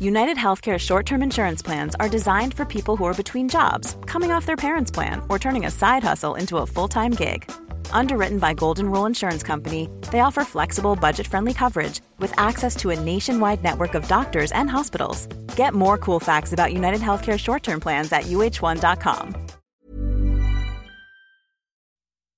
[0.00, 4.30] United Healthcare short term insurance plans are designed for people who are between jobs, coming
[4.30, 7.50] off their parents' plan, or turning a side hustle into a full time gig.
[7.90, 12.90] Underwritten by Golden Rule Insurance Company, they offer flexible, budget friendly coverage with access to
[12.90, 15.26] a nationwide network of doctors and hospitals.
[15.56, 19.34] Get more cool facts about United Healthcare short term plans at uh1.com.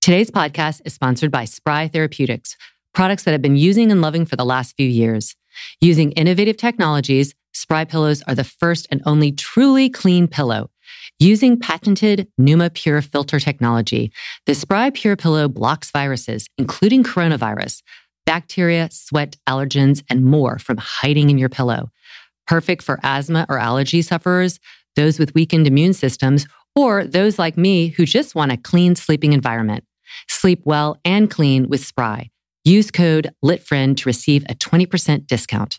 [0.00, 2.56] Today's podcast is sponsored by Spry Therapeutics,
[2.94, 5.36] products that I've been using and loving for the last few years.
[5.80, 10.70] Using innovative technologies, Spry pillows are the first and only truly clean pillow.
[11.18, 14.12] Using patented Numa Pure filter technology,
[14.46, 17.82] the Spry Pure pillow blocks viruses, including coronavirus,
[18.26, 21.90] bacteria, sweat, allergens, and more from hiding in your pillow.
[22.46, 24.58] Perfect for asthma or allergy sufferers,
[24.96, 29.32] those with weakened immune systems, or those like me who just want a clean sleeping
[29.32, 29.84] environment.
[30.28, 32.30] Sleep well and clean with Spry.
[32.64, 35.78] Use code LITFRIEND to receive a 20% discount.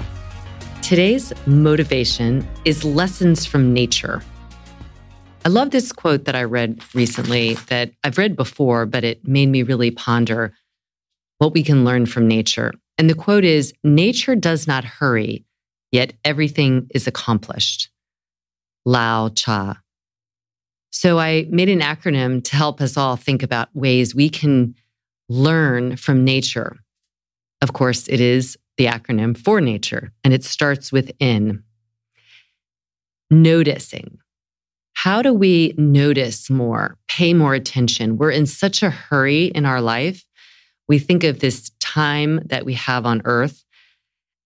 [0.91, 4.21] Today's motivation is lessons from nature.
[5.45, 9.47] I love this quote that I read recently that I've read before, but it made
[9.47, 10.53] me really ponder
[11.37, 12.73] what we can learn from nature.
[12.97, 15.45] And the quote is Nature does not hurry,
[15.93, 17.89] yet everything is accomplished.
[18.83, 19.75] Lao Tzu.
[20.91, 24.75] So I made an acronym to help us all think about ways we can
[25.29, 26.81] learn from nature.
[27.61, 31.63] Of course, it is the acronym for nature, and it starts with N.
[33.29, 34.17] Noticing.
[34.93, 38.17] How do we notice more, pay more attention?
[38.17, 40.25] We're in such a hurry in our life.
[40.87, 43.63] We think of this time that we have on earth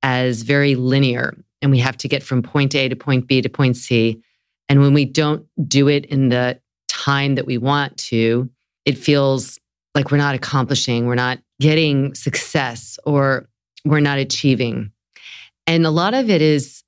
[0.03, 3.49] as very linear, and we have to get from point A to point B to
[3.49, 4.21] point C.
[4.69, 8.49] And when we don't do it in the time that we want to,
[8.85, 9.59] it feels
[9.95, 13.49] like we're not accomplishing, we're not getting success, or
[13.85, 14.91] we're not achieving.
[15.67, 16.83] And a lot of it is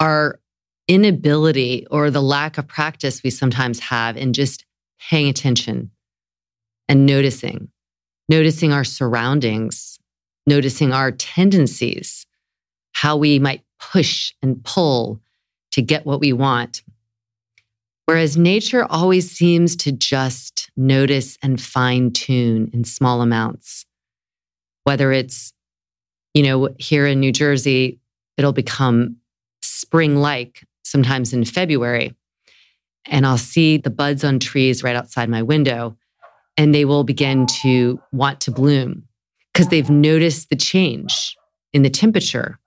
[0.00, 0.40] our
[0.88, 4.66] inability or the lack of practice we sometimes have in just
[5.08, 5.90] paying attention
[6.88, 7.68] and noticing,
[8.28, 9.98] noticing our surroundings,
[10.46, 12.26] noticing our tendencies,
[12.92, 15.20] how we might push and pull
[15.72, 16.82] to get what we want.
[18.06, 23.86] Whereas nature always seems to just notice and fine tune in small amounts,
[24.84, 25.53] whether it's
[26.34, 28.00] you know, here in New Jersey,
[28.36, 29.16] it'll become
[29.62, 32.14] spring like sometimes in February.
[33.06, 35.96] And I'll see the buds on trees right outside my window,
[36.56, 39.04] and they will begin to want to bloom
[39.52, 41.36] because they've noticed the change
[41.72, 42.58] in the temperature.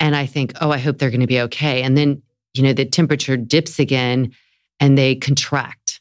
[0.00, 1.82] And I think, oh, I hope they're going to be okay.
[1.82, 2.22] And then,
[2.54, 4.32] you know, the temperature dips again
[4.80, 6.00] and they contract.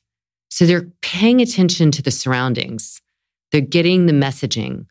[0.49, 3.01] So they're paying attention to the surroundings,
[3.51, 4.85] they're getting the messaging.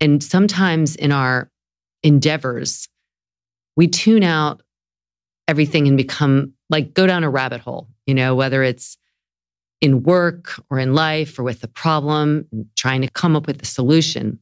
[0.00, 1.50] And sometimes in our
[2.02, 2.88] endeavors,
[3.76, 4.62] we tune out
[5.48, 8.96] everything and become like go down a rabbit hole, you know, whether it's
[9.80, 12.46] in work or in life or with a problem
[12.76, 14.38] trying to come up with a solution.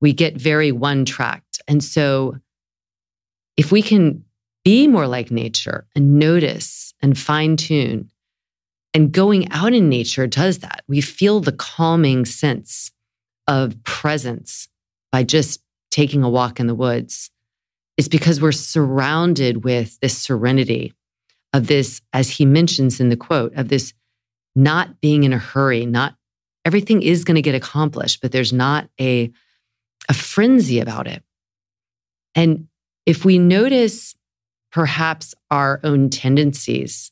[0.00, 1.60] We get very one tracked.
[1.68, 2.36] And so
[3.56, 4.24] if we can
[4.64, 8.10] be more like nature and notice and fine tune
[8.94, 10.82] And going out in nature does that.
[10.88, 12.90] We feel the calming sense
[13.48, 14.68] of presence
[15.10, 15.60] by just
[15.90, 17.30] taking a walk in the woods.
[17.96, 20.94] is because we're surrounded with this serenity
[21.52, 23.92] of this, as he mentions in the quote, of this
[24.54, 26.14] not being in a hurry, not
[26.64, 29.32] everything is going to get accomplished, but there's not a,
[30.08, 31.24] a frenzy about it.
[32.34, 32.68] And
[33.06, 34.14] if we notice
[34.70, 37.10] perhaps our own tendencies,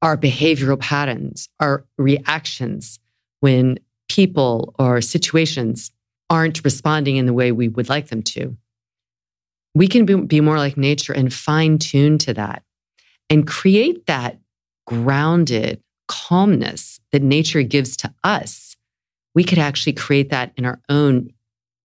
[0.00, 2.98] our behavioral patterns, our reactions
[3.40, 3.78] when
[4.10, 5.92] people or situations
[6.28, 8.56] aren't responding in the way we would like them to,
[9.72, 12.64] we can be, more like nature and fine tune to that
[13.30, 14.36] and create that
[14.84, 18.76] grounded calmness that nature gives to us.
[19.32, 21.30] We could actually create that in our own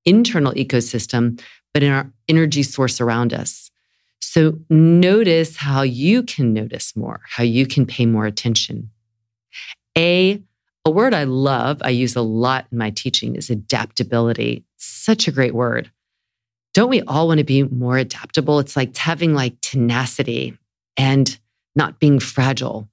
[0.04, 1.40] internal ecosystem,
[1.76, 3.70] but in our energy source around us.
[4.20, 8.90] So notice how you can notice more, how you can pay more attention.
[9.96, 10.42] A,
[10.86, 14.64] a word I love, I use a lot in my teaching is adaptability.
[14.78, 15.92] Such a great word.
[16.74, 18.60] Don't we all want to be more adaptable?
[18.60, 20.58] It's like having like tenacity
[20.96, 21.38] and
[21.76, 22.88] not being fragile.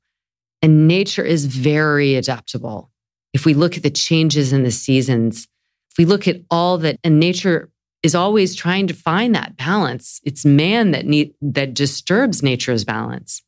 [0.62, 2.90] And nature is very adaptable.
[3.32, 5.48] If we look at the changes in the seasons,
[5.90, 7.70] if we look at all that, and nature
[8.02, 10.20] is always trying to find that balance.
[10.24, 13.42] It's man that need, that disturbs nature's balance.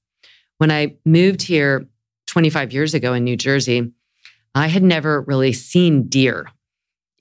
[0.59, 1.87] When I moved here
[2.27, 3.93] 25 years ago in New Jersey,
[4.55, 6.49] I had never really seen deer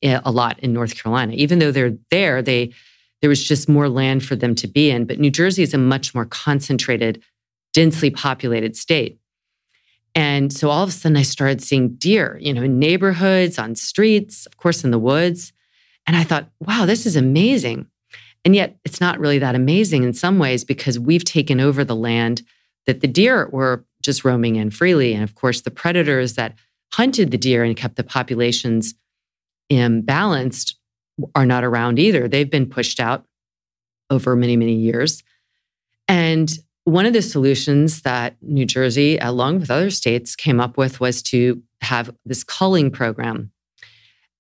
[0.02, 1.34] eh, a lot in North Carolina.
[1.34, 2.74] Even though they're there, they
[3.22, 5.06] there was just more land for them to be in.
[5.06, 7.24] But New Jersey is a much more concentrated,
[7.72, 9.18] densely populated state.
[10.14, 13.76] And so all of a sudden I started seeing deer, you know, in neighborhoods, on
[13.76, 15.54] streets, of course, in the woods.
[16.06, 17.88] And I thought, wow, this is amazing.
[18.46, 21.96] And yet it's not really that amazing in some ways because we've taken over the
[21.96, 22.44] land
[22.86, 25.14] that the deer were just roaming in freely.
[25.14, 26.56] And of course, the predators that
[26.94, 28.94] hunted the deer and kept the populations
[29.72, 30.75] um, imbalanced
[31.34, 32.28] are not around either.
[32.28, 33.25] They've been pushed out
[34.12, 35.24] over many, many years.
[36.07, 36.51] And
[36.84, 41.24] one of the solutions that New Jersey, along with other states, came up with was
[41.24, 43.51] to have this culling program.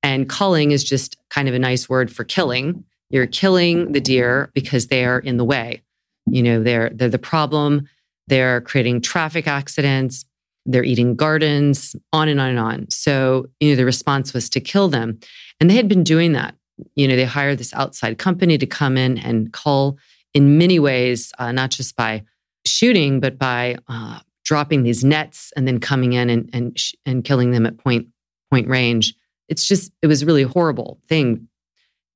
[0.03, 2.83] And culling is just kind of a nice word for killing.
[3.09, 5.81] You're killing the deer because they are in the way.
[6.27, 7.87] You know, they're they're the problem.
[8.27, 10.25] They're creating traffic accidents.
[10.65, 12.89] They're eating gardens, on and on and on.
[12.89, 15.19] So, you know, the response was to kill them.
[15.59, 16.55] And they had been doing that.
[16.95, 19.97] You know, they hired this outside company to come in and cull
[20.33, 22.23] in many ways, uh, not just by
[22.65, 27.23] shooting, but by uh, dropping these nets and then coming in and and sh- and
[27.23, 28.07] killing them at point
[28.49, 29.13] point range.
[29.49, 31.47] It's just it was a really horrible thing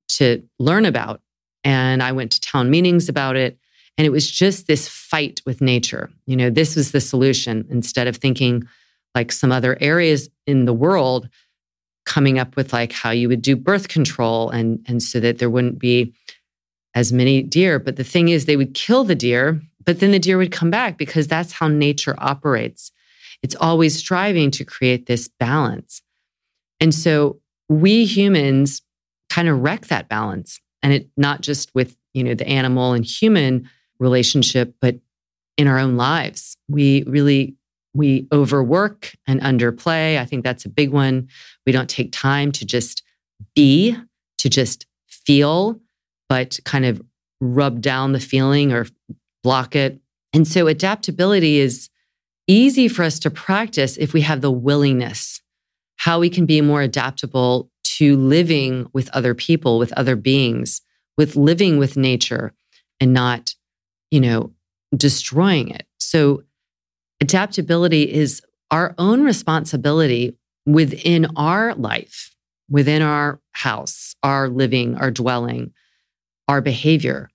[0.09, 1.21] to learn about.
[1.63, 3.57] And I went to town meetings about it.
[3.97, 6.09] And it was just this fight with nature.
[6.25, 8.67] You know, this was the solution instead of thinking
[9.15, 11.29] like some other areas in the world
[12.05, 15.49] coming up with like how you would do birth control and and so that there
[15.49, 16.13] wouldn't be
[16.95, 20.19] as many deer but the thing is they would kill the deer but then the
[20.19, 22.91] deer would come back because that's how nature operates.
[23.41, 26.01] It's always striving to create this balance.
[26.81, 27.39] And so
[27.69, 28.81] we humans
[29.29, 30.59] kind of wreck that balance.
[30.83, 34.95] And it not just with, you know, the animal and human relationship, but
[35.57, 36.55] in our own lives.
[36.67, 37.55] We really
[37.93, 40.19] we overwork and underplay.
[40.19, 41.29] I think that's a big one.
[41.65, 43.01] We don't take time to just
[43.55, 43.97] be,
[44.37, 45.79] to just feel,
[46.29, 47.01] but kind of
[47.41, 48.85] rub down the feeling or
[49.43, 49.99] block it.
[50.31, 51.89] And so adaptability is
[52.47, 55.41] easy for us to practice if we have the willingness,
[55.95, 60.81] how we can be more adaptable to living with other people, with other beings,
[61.17, 62.53] with living with nature
[62.99, 63.55] and not,
[64.11, 64.51] you know,
[64.95, 65.85] destroying it.
[65.99, 66.43] So
[67.21, 72.35] adaptability is our own responsibility within our life,
[72.69, 75.71] within our house, our living, our dwelling,
[76.47, 77.29] our behavior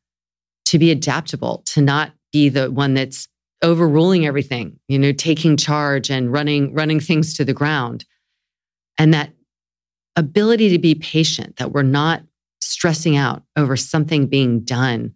[0.67, 3.29] to be adaptable, to not be the one that's
[3.63, 8.05] overruling everything, you know, taking charge and running running things to the ground.
[8.99, 9.33] And that
[10.17, 12.23] ability to be patient, that we're not
[12.61, 15.15] stressing out over something being done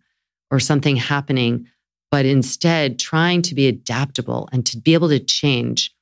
[0.51, 1.67] or something happening,
[2.11, 5.93] but instead trying to be adaptable and to be able to change.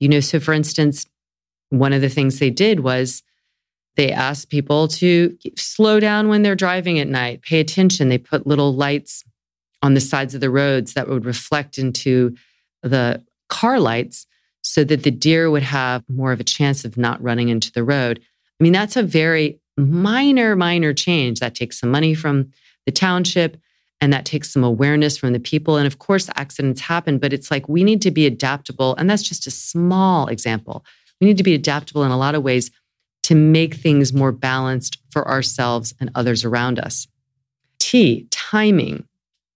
[0.00, 1.06] You know, so for instance,
[1.70, 3.22] one of the things they did was
[3.96, 8.08] they asked people to slow down when they're driving at night, pay attention.
[8.08, 9.24] They put little lights
[9.82, 12.36] on the sides of the roads that would reflect into
[12.82, 14.26] the car lights
[14.62, 17.84] so that the deer would have more of a chance of not running into the
[17.84, 18.20] road.
[18.60, 22.52] I mean, that's a very minor, minor change that takes some money from
[22.86, 23.56] the township
[24.00, 25.76] And that takes some awareness from the people.
[25.76, 28.94] And of course, accidents happen, but it's like we need to be adaptable.
[28.96, 30.84] And that's just a small example.
[31.20, 32.70] We need to be adaptable in a lot of ways
[33.24, 37.08] to make things more balanced for ourselves and others around us.
[37.78, 39.04] T, timing.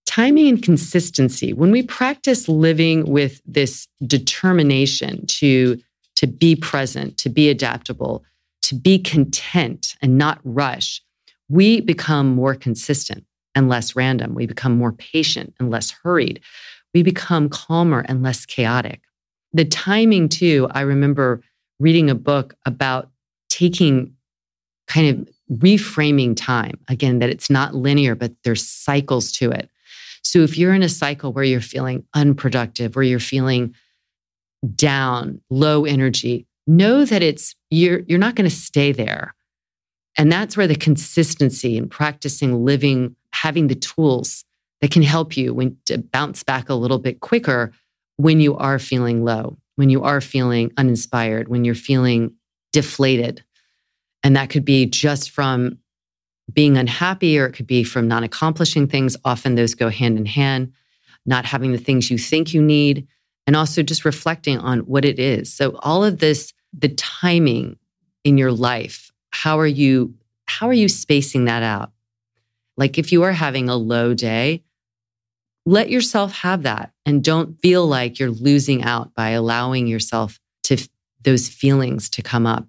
[0.06, 1.52] Timing and consistency.
[1.52, 5.80] When we practice living with this determination to,
[6.16, 8.24] to be present, to be adaptable,
[8.62, 11.00] to be content and not rush,
[11.48, 14.34] we become more consistent and less random.
[14.34, 16.40] We become more patient and less hurried.
[16.94, 19.00] We become calmer and less chaotic.
[19.52, 21.42] The timing, too, I remember
[21.78, 23.10] reading a book about
[23.50, 24.14] taking
[24.86, 29.68] kind of reframing time again, that it's not linear, but there's cycles to it.
[30.22, 33.74] So if you're in a cycle where you're feeling unproductive, where you're feeling
[34.74, 39.34] down, low energy, know that it's you're you're not going to stay there.
[40.16, 44.44] And that's where the consistency and practicing living, having the tools
[44.80, 47.72] that can help you when to bounce back a little bit quicker
[48.16, 52.34] when you are feeling low, when you are feeling uninspired, when you're feeling
[52.72, 53.42] deflated.
[54.22, 55.78] And that could be just from
[56.52, 59.16] being unhappy or it could be from not accomplishing things.
[59.24, 60.72] Often those go hand in hand,
[61.26, 63.06] not having the things you think you need,
[63.46, 65.52] and also just reflecting on what it is.
[65.52, 67.76] So all of this, the timing
[68.24, 70.14] in your life, how are you
[70.46, 71.92] how are you spacing that out?
[72.76, 74.62] Like if you are having a low day,
[75.64, 80.76] let yourself have that and don't feel like you're losing out by allowing yourself to
[81.22, 82.66] those feelings to come up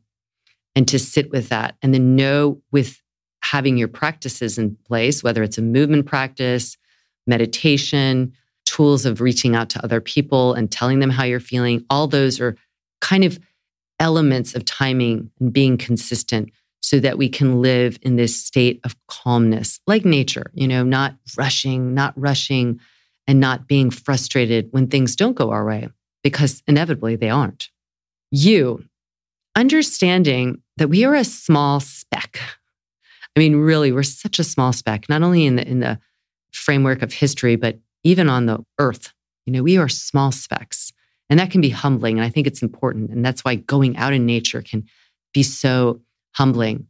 [0.76, 3.02] and to sit with that and then know with
[3.44, 6.78] having your practices in place whether it's a movement practice
[7.26, 8.32] meditation
[8.66, 12.40] tools of reaching out to other people and telling them how you're feeling all those
[12.40, 12.56] are
[13.02, 13.40] kind of
[14.00, 16.50] elements of timing and being consistent
[16.84, 21.16] so that we can live in this state of calmness, like nature, you know, not
[21.38, 22.78] rushing, not rushing,
[23.26, 25.88] and not being frustrated when things don't go our way,
[26.24, 27.70] because inevitably they aren't.
[28.32, 28.84] You,
[29.56, 32.38] understanding that we are a small speck.
[33.34, 36.00] I mean, really, we're such a small speck, not only in the, in the
[36.52, 39.14] framework of history, but even on the earth.
[39.46, 40.92] You know, we are small specks.
[41.30, 42.18] And that can be humbling.
[42.18, 43.10] And I think it's important.
[43.10, 44.84] And that's why going out in nature can
[45.34, 46.02] be so
[46.34, 46.88] humbling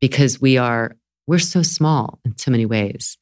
[0.00, 3.18] because we are, we're so small in so many ways.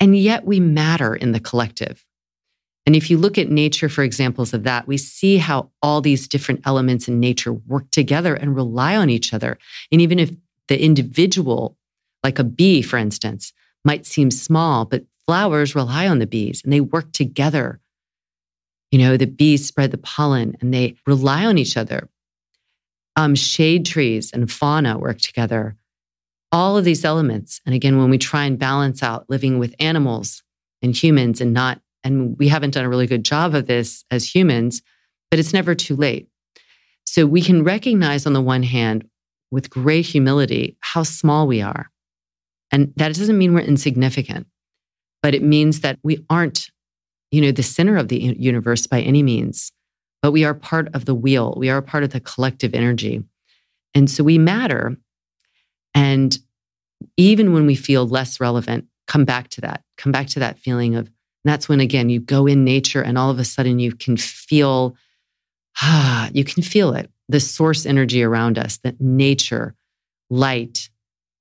[0.00, 2.04] And yet we matter in the collective.
[2.84, 6.26] And if you look at nature for examples of that, we see how all these
[6.26, 9.58] different elements in nature work together and rely on each other.
[9.92, 10.30] And even if
[10.68, 11.76] the individual,
[12.24, 13.52] like a bee, for instance,
[13.84, 17.80] might seem small, but flowers rely on the bees and they work together.
[18.90, 22.08] You know, the bees spread the pollen and they rely on each other
[23.16, 25.76] um, shade trees and fauna work together.
[26.50, 27.60] All of these elements.
[27.64, 30.42] And again, when we try and balance out living with animals
[30.82, 34.34] and humans and not, and we haven't done a really good job of this as
[34.34, 34.82] humans,
[35.30, 36.28] but it's never too late.
[37.06, 39.08] So we can recognize on the one hand,
[39.50, 41.90] with great humility, how small we are.
[42.70, 44.46] And that doesn't mean we're insignificant,
[45.22, 46.70] but it means that we aren't,
[47.30, 49.70] you know, the center of the universe by any means
[50.22, 51.54] but we are part of the wheel.
[51.56, 53.22] We are part of the collective energy.
[53.94, 54.96] And so we matter.
[55.94, 56.38] And
[57.16, 59.82] even when we feel less relevant, come back to that.
[59.98, 61.10] Come back to that feeling of,
[61.44, 64.96] that's when again you go in nature and all of a sudden you can feel,
[65.82, 67.10] ah, you can feel it.
[67.28, 69.74] The source energy around us, that nature,
[70.30, 70.88] light,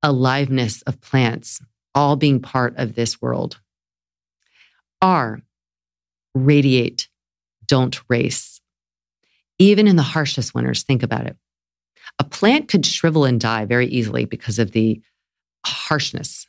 [0.02, 1.62] aliveness of plants,
[1.94, 3.60] all being part of this world.
[5.04, 5.42] R,
[6.34, 7.08] radiate,
[7.68, 8.61] don't race
[9.62, 10.84] even in the harshest winters.
[10.84, 11.38] Think about it.
[12.18, 15.01] A plant could shrivel and die very easily because of the
[15.65, 16.48] harshness.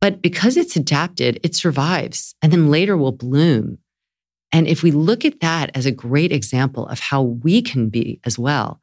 [0.00, 3.78] But because it's adapted, it survives and then later will bloom.
[4.52, 8.20] And if we look at that as a great example of how we can be
[8.24, 8.80] as well,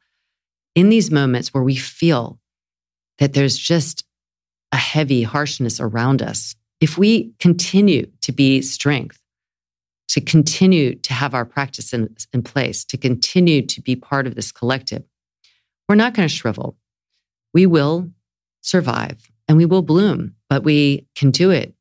[0.76, 2.38] in these moments where we feel
[3.18, 4.04] that there's just
[4.70, 9.18] a heavy harshness around us, if we continue to be strength,
[10.08, 14.34] to continue to have our practice in, in place, to continue to be part of
[14.34, 15.02] this collective,
[15.88, 16.76] we're not going to shrivel.
[17.52, 18.10] We will
[18.60, 21.74] survive and we will bloom, but we can do it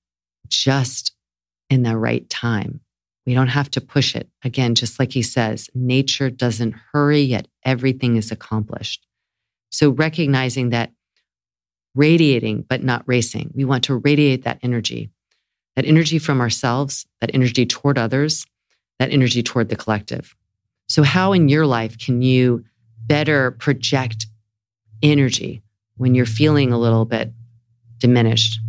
[0.48, 1.13] just
[1.70, 2.82] in the right time.
[3.25, 4.29] We don't have to push it.
[4.44, 9.05] Again, just like he says, nature doesn't hurry, yet everything is accomplished.
[9.72, 10.91] So recognizing that
[11.96, 15.10] radiating, but not racing, we want to radiate that energy
[15.75, 18.46] that energy from ourselves, that energy toward others,
[19.00, 20.36] that energy toward the collective.
[20.88, 22.63] So, how in your life can you
[23.08, 24.27] better project
[25.01, 25.62] energy
[25.98, 27.32] when you're feeling a little bit
[27.98, 28.60] diminished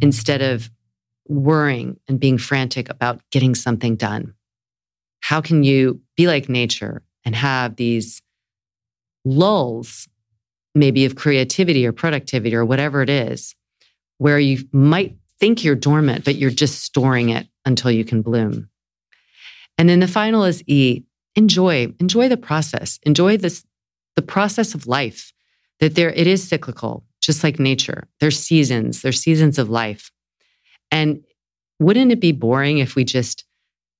[0.00, 0.70] instead of
[1.28, 4.34] worrying and being frantic about getting something done?
[5.20, 8.20] How can you be like nature and have these
[9.24, 10.06] lulls,
[10.74, 13.54] maybe of creativity or productivity or whatever it is,
[14.18, 18.68] where you might think you're dormant, but you're just storing it until you can bloom?
[19.78, 21.02] And then the final is E,
[21.34, 23.64] enjoy, enjoy the process, enjoy this,
[24.16, 25.32] the process of life,
[25.80, 28.06] that there, it is cyclical, just like nature.
[28.20, 30.10] There's seasons, there's seasons of life.
[30.90, 31.24] And
[31.80, 33.44] wouldn't it be boring if we just,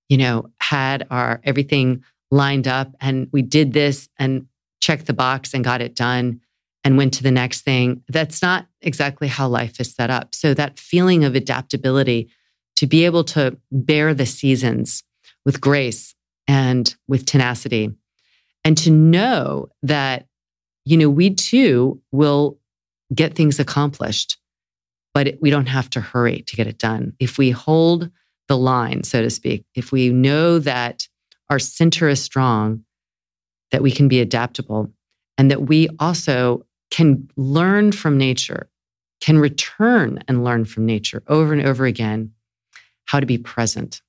[0.09, 4.47] you know, had our everything lined up and we did this and
[4.81, 6.41] checked the box and got it done
[6.85, 8.03] and went to the next thing?
[8.09, 10.35] That's not exactly how life is set up.
[10.35, 12.31] So that feeling of adaptability
[12.77, 15.03] to be able to bear the seasons
[15.45, 16.15] with grace
[16.47, 17.91] and with tenacity
[18.65, 20.27] and to know that
[20.85, 22.59] you know we too will
[23.15, 24.39] get things accomplished
[25.13, 28.11] but we don't have to hurry to get it done if we hold
[28.49, 31.07] the line so to speak if we know that
[31.51, 32.85] our center is strong
[33.71, 34.91] that we can be adaptable
[35.39, 38.69] and that we also can learn from nature
[39.21, 42.33] can return and learn from nature over and over again
[43.07, 44.03] how to be present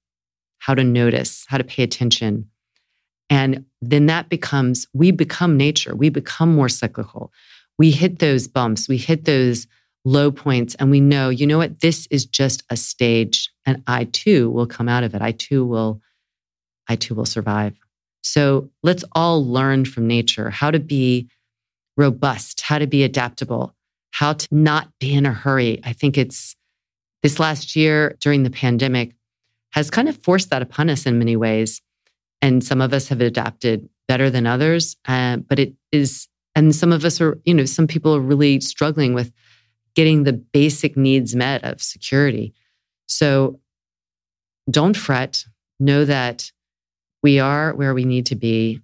[0.65, 2.49] how to notice, how to pay attention.
[3.29, 7.31] And then that becomes, we become nature, we become more cyclical.
[7.77, 9.67] We hit those bumps, we hit those
[10.05, 14.05] low points, and we know, you know what, this is just a stage, and I
[14.05, 15.21] too will come out of it.
[15.21, 16.01] I too will,
[16.89, 17.75] I too will survive.
[18.23, 21.29] So let's all learn from nature how to be
[21.97, 23.73] robust, how to be adaptable,
[24.11, 25.79] how to not be in a hurry.
[25.83, 26.55] I think it's
[27.23, 29.15] this last year during the pandemic,
[29.71, 31.81] has kind of forced that upon us in many ways.
[32.41, 34.95] And some of us have adapted better than others.
[35.07, 38.61] Uh, but it is, and some of us are, you know, some people are really
[38.61, 39.33] struggling with
[39.95, 42.53] getting the basic needs met of security.
[43.07, 43.59] So
[44.69, 45.45] don't fret.
[45.79, 46.51] Know that
[47.21, 48.81] we are where we need to be.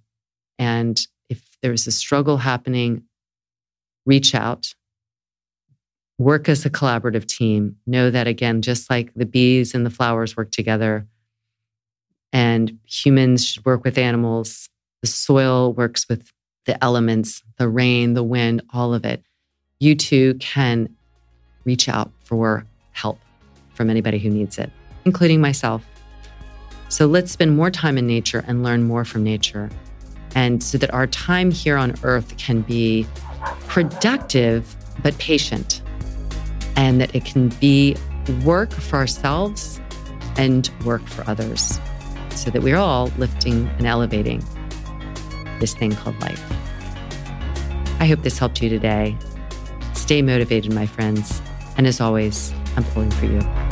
[0.58, 1.00] And
[1.62, 3.04] if there's a struggle happening,
[4.04, 4.74] reach out,
[6.18, 7.76] work as a collaborative team.
[7.86, 11.06] Know that again, just like the bees and the flowers work together,
[12.32, 14.68] and humans should work with animals,
[15.02, 16.32] the soil works with
[16.66, 19.22] the elements, the rain, the wind, all of it.
[19.78, 20.94] You too can
[21.64, 23.18] reach out for help
[23.74, 24.70] from anybody who needs it,
[25.04, 25.84] including myself.
[26.88, 29.70] So let's spend more time in nature and learn more from nature.
[30.34, 33.06] And so that our time here on earth can be
[33.68, 35.82] productive but patient
[36.76, 37.96] and that it can be
[38.44, 39.80] work for ourselves
[40.36, 41.80] and work for others
[42.30, 44.42] so that we're all lifting and elevating
[45.60, 46.42] this thing called life.
[48.00, 49.16] I hope this helped you today.
[49.94, 51.40] Stay motivated, my friends.
[51.76, 53.71] And as always, I'm pulling for you.